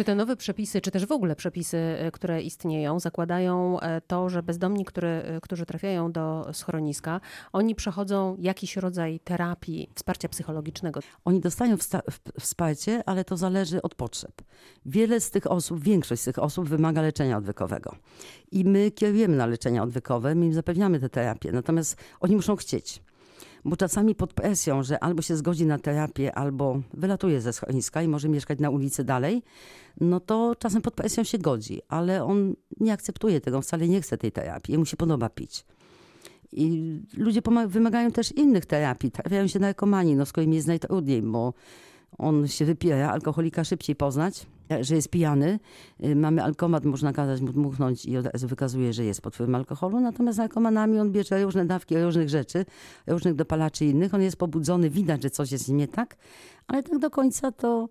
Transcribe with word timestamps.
Czy 0.00 0.04
te 0.04 0.14
nowe 0.14 0.36
przepisy, 0.36 0.80
czy 0.80 0.90
też 0.90 1.06
w 1.06 1.12
ogóle 1.12 1.36
przepisy, 1.36 1.76
e, 1.76 2.10
które 2.10 2.42
istnieją, 2.42 3.00
zakładają 3.00 3.80
e, 3.80 4.00
to, 4.00 4.28
że 4.28 4.42
bezdomni, 4.42 4.84
który, 4.84 5.08
e, 5.08 5.40
którzy 5.40 5.66
trafiają 5.66 6.12
do 6.12 6.50
schroniska, 6.52 7.20
oni 7.52 7.74
przechodzą 7.74 8.36
jakiś 8.38 8.76
rodzaj 8.76 9.20
terapii, 9.24 9.90
wsparcia 9.94 10.28
psychologicznego? 10.28 11.00
Oni 11.24 11.40
dostają 11.40 11.76
wsparcie, 12.40 13.02
ale 13.06 13.24
to 13.24 13.36
zależy 13.36 13.82
od 13.82 13.94
potrzeb. 13.94 14.32
Wiele 14.86 15.20
z 15.20 15.30
tych 15.30 15.50
osób, 15.50 15.80
większość 15.80 16.22
z 16.22 16.24
tych 16.24 16.38
osób 16.38 16.68
wymaga 16.68 17.02
leczenia 17.02 17.36
odwykowego. 17.36 17.96
I 18.52 18.64
my 18.64 18.90
kierujemy 18.90 19.36
na 19.36 19.46
leczenia 19.46 19.82
odwykowe, 19.82 20.34
my 20.34 20.46
im 20.46 20.52
zapewniamy 20.52 21.00
tę 21.00 21.08
terapię. 21.08 21.52
Natomiast 21.52 21.96
oni 22.20 22.36
muszą 22.36 22.56
chcieć. 22.56 23.02
Bo 23.64 23.76
czasami 23.76 24.14
pod 24.14 24.34
presją, 24.34 24.82
że 24.82 25.04
albo 25.04 25.22
się 25.22 25.36
zgodzi 25.36 25.66
na 25.66 25.78
terapię, 25.78 26.34
albo 26.34 26.80
wylatuje 26.94 27.40
ze 27.40 27.52
schroniska 27.52 28.02
i 28.02 28.08
może 28.08 28.28
mieszkać 28.28 28.58
na 28.58 28.70
ulicy 28.70 29.04
dalej, 29.04 29.42
no 30.00 30.20
to 30.20 30.56
czasem 30.58 30.82
pod 30.82 30.94
presją 30.94 31.24
się 31.24 31.38
godzi, 31.38 31.80
ale 31.88 32.24
on 32.24 32.54
nie 32.80 32.92
akceptuje 32.92 33.40
tego, 33.40 33.60
wcale 33.60 33.88
nie 33.88 34.00
chce 34.00 34.18
tej 34.18 34.32
terapii, 34.32 34.72
jemu 34.72 34.86
się 34.86 34.96
podoba 34.96 35.28
pić. 35.28 35.64
I 36.52 36.96
ludzie 37.16 37.42
wymagają 37.66 38.10
też 38.10 38.32
innych 38.32 38.66
terapii, 38.66 39.10
trafiają 39.10 39.46
się 39.46 39.58
narkomani, 39.58 40.16
no 40.16 40.26
z 40.26 40.32
którymi 40.32 40.56
jest 40.56 40.68
najtrudniej, 40.68 41.22
bo 41.22 41.54
on 42.18 42.48
się 42.48 42.64
wypiera, 42.64 43.10
alkoholika 43.10 43.64
szybciej 43.64 43.96
poznać, 43.96 44.46
że 44.80 44.94
jest 44.94 45.08
pijany. 45.08 45.58
Y, 46.04 46.16
Mamy 46.16 46.42
alkomat, 46.42 46.84
można 46.84 47.12
kazać 47.12 47.40
mu 47.40 47.52
dmuchnąć 47.52 48.04
i 48.06 48.16
od 48.16 48.26
razu 48.26 48.48
wykazuje, 48.48 48.92
że 48.92 49.04
jest 49.04 49.22
pod 49.22 49.34
wpływem 49.34 49.54
alkoholu. 49.54 50.00
Natomiast 50.00 50.38
narkomanami 50.38 50.98
on 50.98 51.12
bierze 51.12 51.44
różne 51.44 51.66
dawki 51.66 51.98
różnych 51.98 52.28
rzeczy, 52.28 52.66
różnych 53.06 53.34
dopalaczy 53.34 53.84
innych. 53.84 54.14
On 54.14 54.22
jest 54.22 54.36
pobudzony, 54.36 54.90
widać, 54.90 55.22
że 55.22 55.30
coś 55.30 55.52
jest 55.52 55.64
z 55.64 55.68
nie 55.68 55.88
tak, 55.88 56.16
ale 56.66 56.82
tak 56.82 56.98
do 56.98 57.10
końca 57.10 57.52
to, 57.52 57.88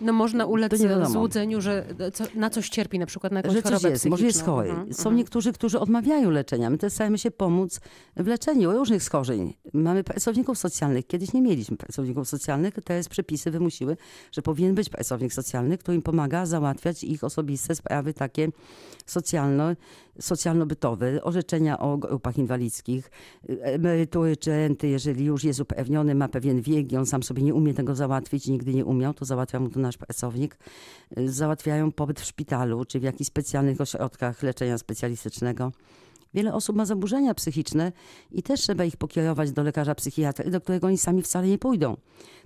No 0.00 0.12
można 0.12 0.46
ulec 0.46 0.72
złudzeniu, 1.08 1.60
że 1.60 1.84
co, 2.14 2.24
na 2.34 2.50
coś 2.50 2.68
cierpi, 2.68 2.98
na 2.98 3.06
przykład 3.06 3.32
na 3.32 3.38
jakąś 3.38 3.52
że 3.52 3.62
coś 3.62 3.72
chorobę 3.72 3.90
jest, 3.90 4.06
może 4.06 4.26
jest 4.26 4.42
chory. 4.42 4.70
Mhm, 4.70 4.94
Są 4.94 5.00
mhm. 5.00 5.16
niektórzy, 5.16 5.52
którzy 5.52 5.80
odmawiają 5.80 6.30
leczenia. 6.30 6.70
My 6.70 6.78
też 6.78 6.92
staramy 6.92 7.18
się 7.18 7.30
pomóc 7.30 7.80
w 8.16 8.26
leczeniu 8.26 8.72
różnych 8.72 9.02
schorzeń. 9.02 9.54
Mamy 9.72 10.04
pracowników 10.04 10.58
socjalnych. 10.58 11.06
Kiedyś 11.06 11.32
nie 11.32 11.42
mieliśmy 11.42 11.76
pracowników 11.76 12.28
socjalnych. 12.28 12.74
Teraz 12.84 13.08
przepisy 13.08 13.50
wymusiły, 13.50 13.96
że 14.32 14.42
powinien 14.42 14.74
być 14.74 14.88
pracownik 14.88 15.32
socjalny, 15.32 15.78
który 15.78 15.96
im 15.96 16.02
pomaga 16.02 16.46
załatwiać 16.46 17.04
ich 17.04 17.24
osobiste 17.24 17.74
sprawy 17.74 18.14
takie 18.14 18.48
socjalno, 19.06 19.64
socjalno-bytowe, 20.20 21.22
orzeczenia 21.22 21.78
o 21.78 21.96
grupach 21.96 22.38
inwalidzkich, 22.38 23.10
emerytury 23.48 24.36
czy 24.36 24.50
renty, 24.50 24.88
jeżeli 24.88 25.24
już 25.24 25.44
jest 25.44 25.60
upewniony, 25.60 26.14
ma 26.14 26.28
pewien 26.28 26.62
wiek 26.62 26.92
i 26.92 26.96
on 26.96 27.06
sam 27.06 27.22
sobie 27.22 27.42
nie 27.42 27.54
umie 27.54 27.74
tego 27.74 27.94
załatwić, 27.94 28.46
nigdy 28.46 28.74
nie 28.74 28.84
umiał, 28.84 29.14
to 29.14 29.24
załatwia 29.24 29.60
mu 29.60 29.68
to 29.68 29.80
nasz 29.90 29.96
pracownik. 29.96 30.56
Y, 31.18 31.32
Załatwiają 31.32 31.92
pobyt 31.92 32.20
w 32.20 32.24
szpitalu 32.24 32.84
czy 32.84 33.00
w 33.00 33.02
jakichś 33.02 33.28
specjalnych 33.28 33.80
ośrodkach 33.80 34.42
leczenia 34.42 34.78
specjalistycznego. 34.78 35.72
Wiele 36.34 36.54
osób 36.54 36.76
ma 36.76 36.84
zaburzenia 36.84 37.34
psychiczne 37.34 37.92
i 38.30 38.42
też 38.42 38.60
trzeba 38.60 38.84
ich 38.84 38.96
pokierować 38.96 39.52
do 39.52 39.62
lekarza 39.62 39.94
psychiatry, 39.94 40.50
do 40.50 40.60
którego 40.60 40.86
oni 40.86 40.98
sami 40.98 41.22
wcale 41.22 41.48
nie 41.48 41.58
pójdą. 41.58 41.96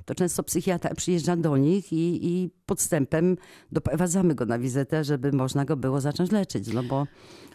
To 0.04 0.14
często 0.14 0.42
psychiatra 0.42 0.94
przyjeżdża 0.94 1.36
do 1.36 1.56
nich 1.56 1.92
i, 1.92 2.28
i 2.28 2.50
podstępem 2.66 3.36
doprowadzamy 3.72 4.34
go 4.34 4.46
na 4.46 4.58
wizytę, 4.58 5.04
żeby 5.04 5.32
można 5.32 5.64
go 5.64 5.76
było 5.76 6.00
zacząć 6.00 6.32
leczyć. 6.32 6.72
No 6.72 6.82
bo 6.82 7.06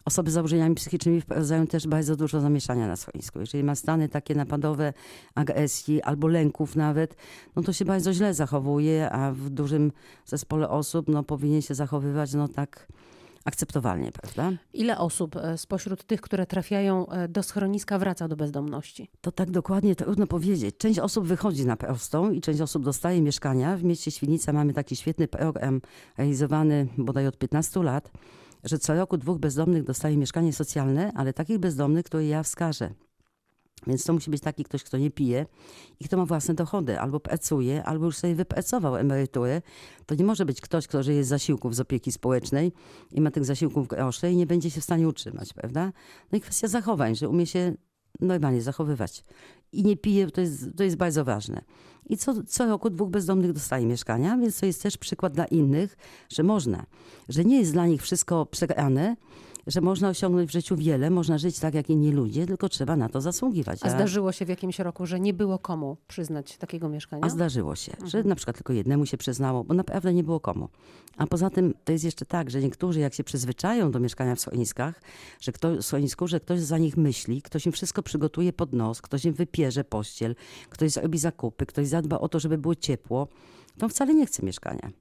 osoby 0.06 0.32
z 0.32 0.34
zaburzeniami 0.34 0.76
psychicznymi 0.76 1.22
wprowadzają 1.22 1.68
też 1.68 1.88
bardzo 1.88 2.16
dużo 2.16 2.42
zamieszania 2.42 2.88
na 2.88 2.96
schronisku. 2.96 3.40
Jeżeli 3.40 3.64
ma 3.64 3.76
stany 3.76 4.10
takie 4.10 4.36
napadowe, 4.36 4.94
agresji 5.36 6.02
albo 6.02 6.28
lęków 6.28 6.76
nawet, 6.76 7.16
no 7.56 7.62
to 7.62 7.74
się 7.74 7.86
bardzo 7.86 8.14
źle 8.14 8.34
zachowuje, 8.34 9.12
a 9.12 9.32
w 9.32 9.50
dużym 9.50 9.92
zespole 10.26 10.70
osób 10.70 11.08
no, 11.08 11.24
powinien 11.24 11.62
się 11.62 11.76
zachowywać 11.76 12.34
no 12.34 12.48
tak 12.48 12.88
akceptowalnie, 13.46 14.12
prawda? 14.12 14.58
Ile 14.74 14.98
osób 14.98 15.36
e, 15.36 15.58
spośród 15.58 16.04
tych, 16.04 16.22
które 16.22 16.46
trafiają 16.46 17.08
e, 17.08 17.28
do 17.28 17.44
schroniska 17.44 18.00
wraca 18.00 18.28
do 18.28 18.36
bezdomności? 18.36 19.10
To 19.22 19.32
tak 19.32 19.52
dokładnie 19.52 19.96
trudno 19.96 20.28
powiedzieć. 20.28 20.78
Część 20.78 21.00
osób 21.00 21.28
wychodzi 21.28 21.66
na 21.66 21.78
prostą 21.78 22.32
i 22.32 22.42
część 22.42 22.62
osób 22.62 22.84
dostaje 22.84 23.22
mieszkania. 23.22 23.78
W 23.78 23.84
mieście 23.84 24.12
Świnica 24.12 24.54
mamy 24.54 24.74
taki 24.74 24.96
świetny 24.96 25.28
program 25.28 25.82
realizowany 26.18 26.88
bodaj 26.98 27.28
od 27.28 27.38
15 27.38 27.84
lat, 27.84 28.12
że 28.64 28.80
co 28.80 28.94
roku 28.94 29.18
dwóch 29.18 29.40
bezdomnych 29.40 29.84
dostaje 29.84 30.18
mieszkanie 30.18 30.54
socjalne, 30.54 31.12
ale 31.16 31.34
takich 31.34 31.58
bezdomnych, 31.58 32.06
które 32.06 32.26
ja 32.26 32.44
wskażę. 32.44 32.94
Więc 33.88 34.04
to 34.04 34.14
musi 34.14 34.32
być 34.32 34.42
taki 34.42 34.64
ktoś, 34.64 34.84
kto 34.84 34.98
nie 34.98 35.12
pije 35.12 35.46
i 36.00 36.06
kto 36.06 36.18
ma 36.18 36.26
własne 36.26 36.54
dochody, 36.54 37.00
albo 37.00 37.20
pracuje, 37.20 37.84
albo 37.84 38.06
już 38.06 38.18
sobie 38.18 38.36
wypracował 38.36 38.96
emeryturę. 38.96 39.62
To 40.06 40.16
nie 40.16 40.24
może 40.24 40.46
być 40.46 40.62
ktoś, 40.62 40.88
kto 40.88 41.04
żyje 41.04 41.24
z 41.24 41.28
zasiłków 41.28 41.76
z 41.76 41.80
opieki 41.80 42.12
społecznej 42.12 42.72
i 43.12 43.22
ma 43.22 43.32
tych 43.32 43.46
zasiłków 43.46 43.88
grosze 43.88 44.32
i 44.32 44.36
nie 44.36 44.46
będzie 44.46 44.72
się 44.72 44.82
w 44.82 44.84
stanie 44.84 45.08
utrzymać, 45.08 45.54
prawda? 45.54 45.92
No 46.32 46.38
i 46.38 46.42
kwestia 46.42 46.68
zachowań, 46.68 47.16
że 47.16 47.30
umie 47.30 47.46
się 47.46 47.74
normalnie 48.20 48.62
zachowywać. 48.62 49.24
I 49.72 49.84
nie 49.84 49.98
pije, 49.98 50.32
to 50.32 50.42
jest, 50.42 50.66
to 50.78 50.84
jest 50.84 50.96
bardzo 50.96 51.26
ważne. 51.26 51.62
I 52.06 52.18
co, 52.18 52.44
co 52.44 52.66
roku 52.66 52.90
dwóch 52.90 53.10
bezdomnych 53.10 53.54
dostaje 53.54 53.86
mieszkania, 53.86 54.38
więc 54.38 54.60
to 54.60 54.66
jest 54.66 54.84
też 54.84 54.98
przykład 54.98 55.34
dla 55.34 55.46
innych, 55.46 55.98
że 56.30 56.44
można, 56.44 56.86
że 57.30 57.46
nie 57.46 57.60
jest 57.60 57.72
dla 57.72 57.88
nich 57.88 58.02
wszystko 58.02 58.46
przegrane, 58.46 59.16
że 59.70 59.82
można 59.82 60.10
osiągnąć 60.10 60.50
w 60.50 60.54
życiu 60.54 60.76
wiele, 60.76 61.10
można 61.10 61.38
żyć 61.38 61.60
tak 61.60 61.74
jak 61.74 61.90
inni 61.90 62.12
ludzie, 62.12 62.46
tylko 62.46 62.70
trzeba 62.70 62.96
na 62.96 63.10
to 63.10 63.22
zasługiwać. 63.22 63.80
A 63.84 63.90
zdarzyło 63.90 64.32
się 64.32 64.46
w 64.46 64.50
jakimś 64.50 64.80
roku, 64.80 65.06
że 65.06 65.20
nie 65.20 65.34
było 65.34 65.60
komu 65.60 65.98
przyznać 66.08 66.58
takiego 66.58 66.90
mieszkania? 66.90 67.26
a 67.26 67.30
zdarzyło 67.30 67.76
się, 67.76 67.92
że 68.06 68.24
na 68.24 68.36
przykład 68.36 68.56
tylko 68.56 68.74
jednemu 68.74 69.06
się 69.06 69.18
przyznało, 69.18 69.64
bo 69.64 69.74
naprawdę 69.74 70.14
nie 70.14 70.24
było 70.24 70.40
komu. 70.40 70.70
A 71.18 71.28
poza 71.28 71.50
tym 71.50 71.74
to 71.84 71.92
jest 71.92 72.06
jeszcze 72.06 72.26
tak, 72.26 72.50
że 72.50 72.62
niektórzy 72.62 73.00
jak 73.00 73.14
się 73.14 73.24
przyzwyczają 73.24 73.92
do 73.92 74.00
mieszkania 74.00 74.36
w 74.36 74.40
schroniskach, 74.40 75.02
że 75.40 75.52
ktoś, 75.52 75.78
w 75.78 75.84
schronisku, 75.84 76.28
że 76.28 76.40
ktoś 76.40 76.60
za 76.60 76.78
nich 76.78 76.98
myśli, 76.98 77.42
ktoś 77.42 77.66
im 77.66 77.72
wszystko 77.72 78.04
przygotuje 78.04 78.54
pod 78.54 78.74
nos, 78.74 79.02
ktoś 79.02 79.26
im 79.26 79.34
wypierze 79.34 79.84
pościel, 79.84 80.36
ktoś 80.70 80.92
zrobi 80.92 81.18
zakupy, 81.18 81.66
ktoś 81.66 81.88
zadba 81.88 82.20
o 82.20 82.30
to, 82.30 82.40
żeby 82.40 82.58
było 82.58 82.76
ciepło, 82.76 83.28
to 83.78 83.90
wcale 83.90 84.14
nie 84.14 84.26
chce 84.26 84.46
mieszkania. 84.46 84.92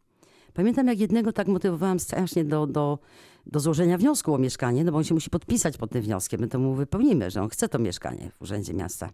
Pamiętam, 0.54 0.86
jak 0.86 0.98
jednego 0.98 1.32
tak 1.32 1.48
motywowałam 1.48 2.00
strasznie 2.00 2.44
do, 2.44 2.66
do, 2.66 2.98
do 3.46 3.60
złożenia 3.60 3.98
wniosku 3.98 4.34
o 4.34 4.38
mieszkanie, 4.38 4.84
no 4.84 4.92
bo 4.92 4.98
on 4.98 5.04
się 5.04 5.14
musi 5.14 5.30
podpisać 5.30 5.76
pod 5.76 5.90
tym 5.90 6.02
wnioskiem. 6.02 6.40
My 6.40 6.48
to 6.48 6.58
mu 6.58 6.74
wypełnimy, 6.74 7.30
że 7.30 7.42
on 7.42 7.48
chce 7.48 7.68
to 7.68 7.78
mieszkanie 7.78 8.30
w 8.38 8.42
Urzędzie 8.42 8.74
Miasta. 8.74 9.10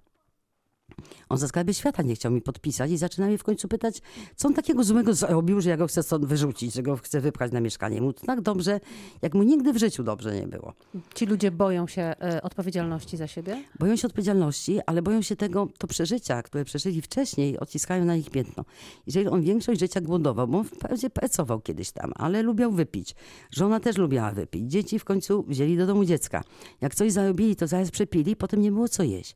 On 1.29 1.39
za 1.39 1.49
skarby 1.49 1.75
świata 1.75 2.03
nie 2.03 2.15
chciał 2.15 2.33
mi 2.33 2.41
podpisać 2.41 2.91
i 2.91 2.97
zaczyna 2.97 3.27
mnie 3.27 3.39
w 3.39 3.45
końcu 3.45 3.69
pytać, 3.69 4.03
co 4.37 4.49
on 4.49 4.55
takiego 4.55 4.85
złego 4.85 5.15
zrobił, 5.15 5.61
że 5.61 5.71
ja 5.71 5.77
go 5.77 5.87
chcę 5.87 6.03
stąd 6.03 6.25
wyrzucić, 6.25 6.75
że 6.75 6.83
go 6.83 6.97
chcę 6.97 7.21
wypchać 7.21 7.53
na 7.53 7.61
mieszkanie. 7.61 8.01
Mu 8.01 8.13
tak 8.13 8.41
dobrze, 8.41 8.81
jak 9.23 9.35
mu 9.35 9.43
nigdy 9.43 9.73
w 9.73 9.77
życiu 9.77 10.03
dobrze 10.03 10.35
nie 10.41 10.47
było. 10.47 10.73
Ci 11.15 11.27
ludzie 11.27 11.51
boją 11.51 11.87
się 11.87 12.03
e, 12.03 12.43
odpowiedzialności 12.43 13.17
za 13.17 13.27
siebie? 13.27 13.65
Boją 13.79 13.97
się 13.97 14.07
odpowiedzialności, 14.07 14.81
ale 14.87 15.03
boją 15.03 15.23
się 15.23 15.37
tego, 15.37 15.69
to 15.79 15.87
przeżycia, 15.87 16.43
które 16.43 16.65
przeżyli 16.65 17.03
wcześniej, 17.03 17.59
odciskają 17.59 18.05
na 18.05 18.17
nich 18.17 18.31
piętno. 18.31 18.65
Jeżeli 19.07 19.27
on 19.29 19.43
większość 19.43 19.81
życia 19.81 20.01
głodował, 20.01 20.49
bo 20.49 20.59
on 20.59 20.65
wprawdzie 20.65 21.11
pracował 21.11 21.61
kiedyś 21.61 21.93
tam, 21.93 22.13
ale 22.15 22.43
lubiał 22.43 22.73
wypić. 22.73 23.15
Żona 23.51 23.81
też 23.81 23.97
lubiała 23.97 24.31
wypić. 24.31 24.71
Dzieci 24.71 24.99
w 24.99 25.05
końcu 25.05 25.45
wzięli 25.49 25.77
do 25.77 25.87
domu 25.87 26.05
dziecka. 26.05 26.45
Jak 26.81 26.95
coś 26.95 27.13
zarobili, 27.13 27.57
to 27.57 27.67
zaraz 27.67 27.91
przepili, 27.91 28.37
potem 28.37 28.61
nie 28.61 28.73
było 28.73 28.89
co 28.89 29.03
jeść. 29.03 29.35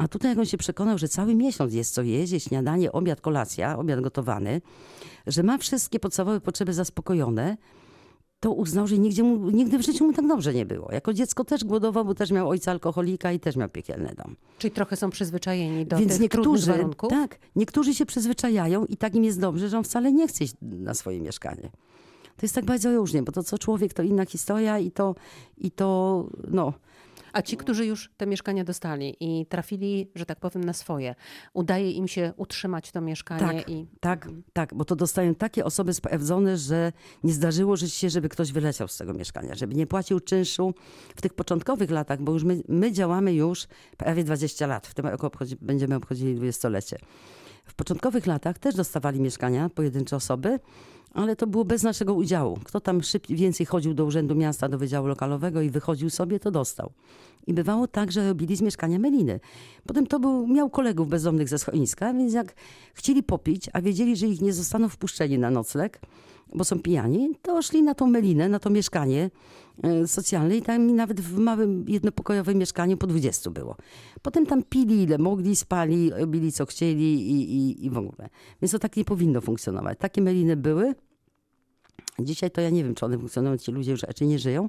A 0.00 0.08
tutaj 0.08 0.30
jak 0.30 0.38
on 0.38 0.46
się 0.46 0.58
przekonał, 0.58 0.98
że 0.98 1.08
cały 1.08 1.34
miesiąc 1.34 1.74
jest 1.74 1.94
co 1.94 2.02
jest 2.02 2.44
śniadanie, 2.44 2.92
obiad, 2.92 3.20
kolacja, 3.20 3.78
obiad 3.78 4.00
gotowany, 4.00 4.60
że 5.26 5.42
ma 5.42 5.58
wszystkie 5.58 6.00
podstawowe 6.00 6.40
potrzeby 6.40 6.72
zaspokojone, 6.72 7.56
to 8.40 8.52
uznał, 8.52 8.86
że 8.86 8.98
nigdzie 8.98 9.22
mu, 9.22 9.50
nigdy 9.50 9.78
w 9.78 9.82
życiu 9.82 10.06
mu 10.06 10.12
tak 10.12 10.26
dobrze 10.26 10.54
nie 10.54 10.66
było. 10.66 10.92
Jako 10.92 11.12
dziecko 11.12 11.44
też 11.44 11.64
głodował, 11.64 12.04
bo 12.04 12.14
też 12.14 12.30
miał 12.30 12.48
ojca 12.48 12.70
alkoholika 12.70 13.32
i 13.32 13.40
też 13.40 13.56
miał 13.56 13.68
piekielny 13.68 14.14
dom. 14.16 14.36
Czyli 14.58 14.70
trochę 14.70 14.96
są 14.96 15.10
przyzwyczajeni 15.10 15.86
do 15.86 15.96
Więc 15.96 16.12
tych 16.12 16.20
niektórzy, 16.20 16.72
warunków? 16.72 17.10
tak, 17.10 17.38
niektórzy 17.56 17.94
się 17.94 18.06
przyzwyczajają 18.06 18.86
i 18.86 18.96
tak 18.96 19.14
im 19.14 19.24
jest 19.24 19.40
dobrze, 19.40 19.68
że 19.68 19.78
on 19.78 19.84
wcale 19.84 20.12
nie 20.12 20.28
chce 20.28 20.44
iść 20.44 20.54
na 20.62 20.94
swoje 20.94 21.20
mieszkanie. 21.20 21.70
To 22.36 22.42
jest 22.42 22.54
tak 22.54 22.64
bardzo 22.64 22.96
różnie, 22.96 23.22
bo 23.22 23.32
to 23.32 23.42
co 23.42 23.58
człowiek, 23.58 23.94
to 23.94 24.02
inna 24.02 24.26
historia 24.26 24.78
i 24.78 24.90
to, 24.90 25.14
i 25.58 25.70
to 25.70 26.26
no, 26.48 26.72
A 27.32 27.42
ci, 27.42 27.56
którzy 27.56 27.86
już 27.86 28.10
te 28.16 28.26
mieszkania 28.26 28.64
dostali 28.64 29.16
i 29.20 29.46
trafili, 29.46 30.10
że 30.14 30.26
tak 30.26 30.40
powiem, 30.40 30.64
na 30.64 30.72
swoje, 30.72 31.14
udaje 31.52 31.92
im 31.92 32.08
się 32.08 32.32
utrzymać 32.36 32.92
to 32.92 33.00
mieszkanie 33.00 33.40
Tak, 33.40 33.68
i 33.68 33.86
tak, 34.00 34.28
tak, 34.52 34.74
bo 34.74 34.84
to 34.84 34.96
dostają 34.96 35.34
takie 35.34 35.64
osoby 35.64 35.94
sprawdzone, 35.94 36.56
że 36.56 36.92
nie 37.24 37.32
zdarzyło 37.32 37.76
się, 37.76 38.10
żeby 38.10 38.28
ktoś 38.28 38.52
wyleciał 38.52 38.88
z 38.88 38.96
tego 38.96 39.14
mieszkania, 39.14 39.54
żeby 39.54 39.74
nie 39.74 39.86
płacił 39.86 40.20
czynszu 40.20 40.74
w 41.16 41.22
tych 41.22 41.34
początkowych 41.34 41.90
latach, 41.90 42.22
bo 42.22 42.32
już 42.32 42.44
my, 42.44 42.62
my 42.68 42.92
działamy 42.92 43.32
już 43.32 43.66
prawie 43.96 44.24
20 44.24 44.66
lat. 44.66 44.86
W 44.86 44.94
tym 44.94 45.06
roku 45.06 45.26
obchodzi, 45.26 45.56
będziemy 45.60 45.94
obchodzili 45.94 46.34
dwudziestolecie. 46.34 46.98
W 47.64 47.74
początkowych 47.74 48.26
latach 48.26 48.58
też 48.58 48.74
dostawali 48.74 49.20
mieszkania 49.20 49.68
pojedyncze 49.68 50.16
osoby, 50.16 50.58
ale 51.14 51.36
to 51.36 51.46
było 51.46 51.64
bez 51.64 51.82
naszego 51.82 52.14
udziału. 52.14 52.58
Kto 52.64 52.80
tam 52.80 53.02
szybciej, 53.02 53.36
więcej 53.36 53.66
chodził 53.66 53.94
do 53.94 54.04
Urzędu 54.04 54.34
Miasta, 54.34 54.68
do 54.68 54.78
Wydziału 54.78 55.06
Lokalowego 55.06 55.60
i 55.60 55.70
wychodził 55.70 56.10
sobie, 56.10 56.40
to 56.40 56.50
dostał. 56.50 56.92
I 57.46 57.54
bywało 57.54 57.86
tak, 57.86 58.12
że 58.12 58.28
robili 58.28 58.56
z 58.56 58.62
mieszkania 58.62 58.98
meliny. 58.98 59.40
Potem 59.86 60.06
to 60.06 60.20
był, 60.20 60.46
miał 60.46 60.70
kolegów 60.70 61.08
bezdomnych 61.08 61.48
ze 61.48 61.58
schroniska, 61.58 62.12
więc 62.12 62.34
jak 62.34 62.54
chcieli 62.94 63.22
popić, 63.22 63.70
a 63.72 63.82
wiedzieli, 63.82 64.16
że 64.16 64.26
ich 64.26 64.40
nie 64.40 64.52
zostaną 64.52 64.88
wpuszczeni 64.88 65.38
na 65.38 65.50
nocleg 65.50 66.00
bo 66.54 66.64
są 66.64 66.78
pijani, 66.78 67.34
to 67.42 67.62
szli 67.62 67.82
na 67.82 67.94
tą 67.94 68.06
melinę, 68.06 68.48
na 68.48 68.58
to 68.58 68.70
mieszkanie 68.70 69.30
e, 69.82 70.06
socjalne 70.06 70.56
i 70.56 70.62
tam 70.62 70.96
nawet 70.96 71.20
w 71.20 71.38
małym 71.38 71.84
jednopokojowym 71.88 72.58
mieszkaniu 72.58 72.96
po 72.96 73.06
20 73.06 73.50
było. 73.50 73.76
Potem 74.22 74.46
tam 74.46 74.62
pili 74.62 75.02
ile 75.02 75.18
mogli, 75.18 75.56
spali, 75.56 76.10
robili 76.10 76.52
co 76.52 76.66
chcieli 76.66 77.30
i, 77.30 77.56
i, 77.56 77.84
i 77.86 77.90
w 77.90 77.98
ogóle. 77.98 78.28
Więc 78.62 78.72
to 78.72 78.78
tak 78.78 78.96
nie 78.96 79.04
powinno 79.04 79.40
funkcjonować. 79.40 79.98
Takie 79.98 80.22
meliny 80.22 80.56
były. 80.56 80.94
Dzisiaj 82.18 82.50
to 82.50 82.60
ja 82.60 82.70
nie 82.70 82.84
wiem, 82.84 82.94
czy 82.94 83.04
one 83.04 83.18
funkcjonują, 83.18 83.58
ci 83.58 83.72
ludzie 83.72 83.90
już 83.90 84.02
raczej 84.02 84.28
nie 84.28 84.38
żyją, 84.38 84.68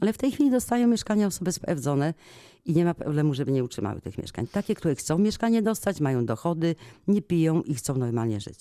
ale 0.00 0.12
w 0.12 0.18
tej 0.18 0.32
chwili 0.32 0.50
dostają 0.50 0.88
mieszkania 0.88 1.26
osoby 1.26 1.52
sprawdzone 1.52 2.14
i 2.64 2.72
nie 2.72 2.84
ma 2.84 2.94
problemu, 2.94 3.34
żeby 3.34 3.52
nie 3.52 3.64
utrzymały 3.64 4.00
tych 4.00 4.18
mieszkań. 4.18 4.46
Takie, 4.46 4.74
które 4.74 4.94
chcą 4.94 5.18
mieszkanie 5.18 5.62
dostać, 5.62 6.00
mają 6.00 6.26
dochody, 6.26 6.74
nie 7.08 7.22
piją 7.22 7.62
i 7.62 7.74
chcą 7.74 7.94
normalnie 7.98 8.40
żyć. 8.40 8.58